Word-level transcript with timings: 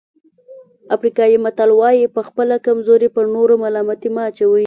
افریقایي 0.95 1.37
متل 1.45 1.69
وایي 1.79 2.03
په 2.15 2.21
خپله 2.27 2.55
کمزوري 2.67 3.09
پر 3.15 3.23
نورو 3.35 3.53
ملامتي 3.63 4.09
مه 4.15 4.21
اچوئ. 4.29 4.59